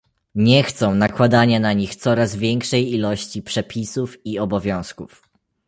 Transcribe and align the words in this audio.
Nie 0.35 0.63
chcą 0.63 0.95
nakładania 0.95 1.59
na 1.59 1.73
nich 1.73 1.95
coraz 1.95 2.35
większej 2.35 2.93
ilości 2.93 3.41
przepisów 3.41 4.25
i 4.25 4.39
obowiązków 4.39 5.29